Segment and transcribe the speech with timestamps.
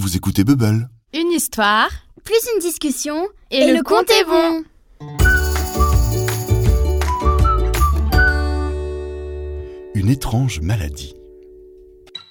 [0.00, 0.88] Vous écoutez Bubble.
[1.12, 1.90] Une histoire
[2.24, 4.64] plus une discussion et, le, compte est bon.
[9.94, 11.14] Une étrange maladie.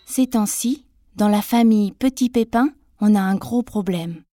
[0.07, 0.83] Ces temps-ci,
[1.15, 2.71] dans la famille Petit Pépin,
[3.01, 4.23] on a un gros problème.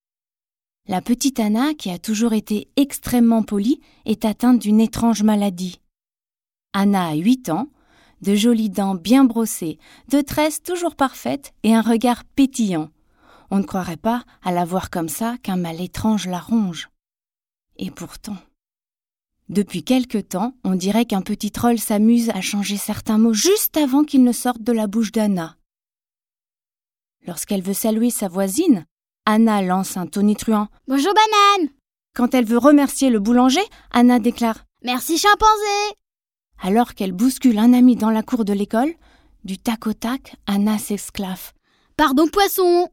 [0.89, 5.83] La petite Anna, qui a toujours été extrêmement polie, est atteinte d'une étrange maladie.
[6.73, 7.69] Anna a 8 ans,
[8.23, 9.79] de jolies dents bien brossées,
[10.09, 12.89] de tresses toujours parfaites et un regard pétillant.
[13.51, 16.89] On ne croirait pas, à la voir comme ça, qu'un mal étrange la ronge.
[17.77, 18.37] Et pourtant.
[19.49, 24.03] Depuis quelque temps, on dirait qu'un petit troll s'amuse à changer certains mots juste avant
[24.03, 25.57] qu'ils ne sortent de la bouche d'Anna.
[27.27, 28.87] Lorsqu'elle veut saluer sa voisine,
[29.25, 31.71] Anna lance un tonitruant Bonjour banane
[32.15, 35.95] Quand elle veut remercier le boulanger, Anna déclare Merci chimpanzé
[36.63, 38.95] Alors qu'elle bouscule un ami dans la cour de l'école,
[39.45, 41.53] du tac au tac, Anna s'exclave
[41.97, 42.89] Pardon poisson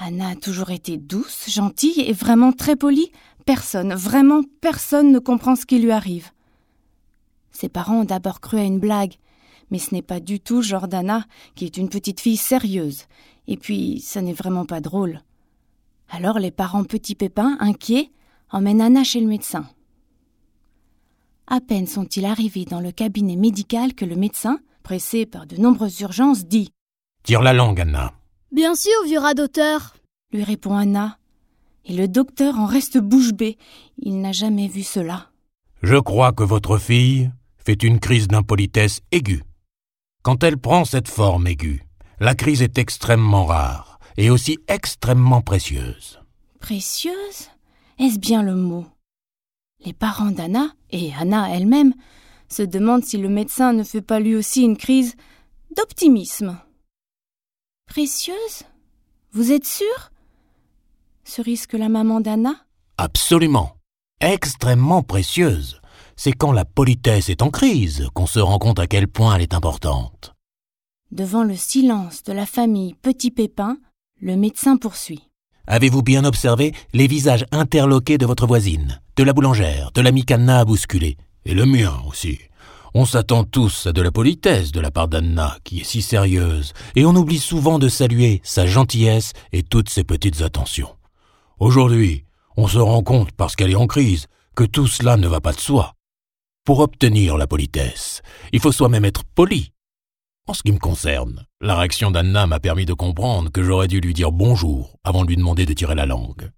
[0.00, 3.10] Anna a toujours été douce, gentille et vraiment très polie.
[3.44, 6.30] Personne, vraiment personne ne comprend ce qui lui arrive.
[7.50, 9.14] Ses parents ont d'abord cru à une blague,
[9.70, 11.24] mais ce n'est pas du tout genre d'Anna,
[11.56, 13.06] qui est une petite fille sérieuse.
[13.48, 15.20] Et puis, ça n'est vraiment pas drôle.
[16.10, 18.12] Alors les parents Petit Pépin, inquiets,
[18.50, 19.66] emmènent Anna chez le médecin.
[21.48, 26.00] À peine sont-ils arrivés dans le cabinet médical que le médecin, pressé par de nombreuses
[26.00, 26.70] urgences, dit
[27.24, 28.17] Tire la langue, Anna.
[28.50, 29.94] Bien sûr, vieux rat d'auteur,
[30.32, 31.18] lui répond Anna.
[31.84, 33.56] Et le docteur en reste bouche bée.
[33.98, 35.30] Il n'a jamais vu cela.
[35.82, 39.42] Je crois que votre fille fait une crise d'impolitesse aiguë.
[40.22, 41.82] Quand elle prend cette forme aiguë,
[42.20, 46.18] la crise est extrêmement rare et aussi extrêmement précieuse.
[46.58, 47.48] Précieuse?
[47.98, 48.86] Est-ce bien le mot?
[49.84, 51.94] Les parents d'Anna, et Anna elle-même,
[52.48, 55.14] se demandent si le médecin ne fait pas lui aussi une crise
[55.76, 56.58] d'optimisme.
[57.88, 58.64] Précieuse?
[59.32, 60.12] Vous êtes sûr
[61.24, 62.54] Se risque la maman d'Anna?
[62.98, 63.76] Absolument.
[64.20, 65.80] Extrêmement précieuse.
[66.14, 69.42] C'est quand la politesse est en crise qu'on se rend compte à quel point elle
[69.42, 70.34] est importante.
[71.12, 73.78] Devant le silence de la famille Petit Pépin,
[74.20, 75.30] le médecin poursuit.
[75.66, 80.60] Avez-vous bien observé les visages interloqués de votre voisine, de la boulangère, de l'ami Canna
[80.60, 81.16] à bousculer,
[81.46, 82.38] et le mien aussi?
[82.94, 86.72] On s'attend tous à de la politesse de la part d'Anna, qui est si sérieuse,
[86.96, 90.96] et on oublie souvent de saluer sa gentillesse et toutes ses petites attentions.
[91.58, 92.24] Aujourd'hui,
[92.56, 95.52] on se rend compte, parce qu'elle est en crise, que tout cela ne va pas
[95.52, 95.94] de soi.
[96.64, 98.22] Pour obtenir la politesse,
[98.52, 99.72] il faut soi-même être poli.
[100.46, 104.00] En ce qui me concerne, la réaction d'Anna m'a permis de comprendre que j'aurais dû
[104.00, 106.50] lui dire bonjour avant de lui demander de tirer la langue.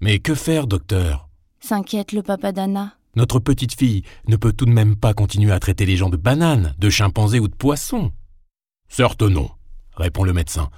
[0.00, 1.28] Mais que faire, docteur?
[1.60, 2.94] S'inquiète le papa d'Anna.
[3.16, 6.16] Notre petite fille ne peut tout de même pas continuer à traiter les gens de
[6.16, 8.12] bananes, de chimpanzés ou de poissons.
[8.88, 9.50] Certes non,
[9.96, 10.70] répond le médecin.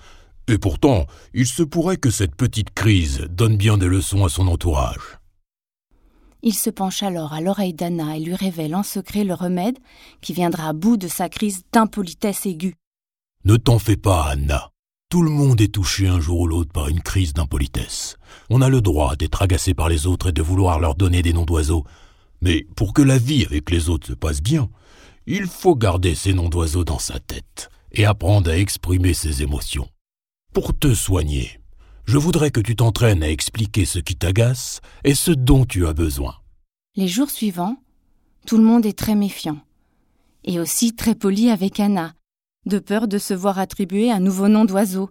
[0.48, 4.48] Et pourtant, il se pourrait que cette petite crise donne bien des leçons à son
[4.48, 5.19] entourage.
[6.42, 9.78] Il se penche alors à l'oreille d'Anna et lui révèle en secret le remède
[10.21, 12.75] qui viendra à bout de sa crise d'impolitesse aiguë.
[13.44, 14.71] Ne t'en fais pas, Anna.
[15.09, 18.16] Tout le monde est touché un jour ou l'autre par une crise d'impolitesse.
[18.50, 21.32] On a le droit d'être agacé par les autres et de vouloir leur donner des
[21.32, 21.84] noms d'oiseaux,
[22.42, 24.69] mais pour que la vie avec les autres se passe bien,
[25.26, 29.88] il faut garder ces noms d'oiseaux dans sa tête et apprendre à exprimer ses émotions.
[30.53, 31.60] Pour te soigner,
[32.04, 35.94] je voudrais que tu t'entraînes à expliquer ce qui t'agace et ce dont tu as
[35.94, 36.34] besoin.
[36.97, 37.76] Les jours suivants,
[38.47, 39.59] tout le monde est très méfiant,
[40.44, 42.12] et aussi très poli avec Anna,
[42.66, 45.10] de peur de se voir attribuer un nouveau nom d'oiseau.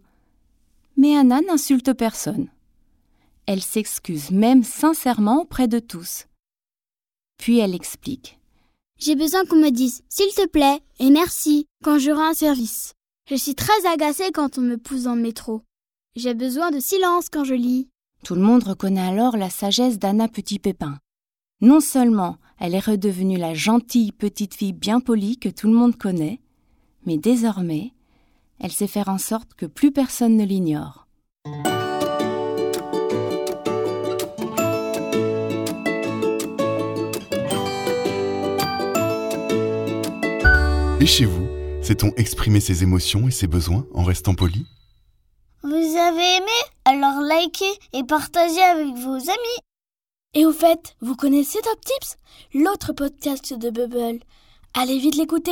[0.98, 2.50] Mais Anna n'insulte personne.
[3.46, 6.25] Elle s'excuse même sincèrement auprès de tous.
[7.41, 8.40] Puis elle explique.
[9.00, 12.94] J'ai besoin qu'on me dise s'il te plaît et merci quand j'aurai un service.
[13.28, 15.63] Je suis très agacée quand on me pousse dans le métro.
[16.16, 17.90] J'ai besoin de silence quand je lis.
[18.24, 21.00] Tout le monde reconnaît alors la sagesse d'Anna Petit Pépin.
[21.62, 25.97] Non seulement elle est redevenue la gentille petite fille bien polie que tout le monde
[25.97, 26.40] connaît,
[27.07, 27.91] mais désormais,
[28.59, 31.07] elle sait faire en sorte que plus personne ne l'ignore.
[41.01, 41.48] Et chez vous,
[41.81, 44.68] sait-on exprimer ses émotions et ses besoins en restant poli
[45.63, 49.62] Vous avez aimé Alors likez et partagez avec vos amis.
[50.36, 52.18] Et au fait, vous connaissez Top Tips
[52.53, 54.19] L'autre podcast de Bubble.
[54.75, 55.50] Allez vite l'écouter,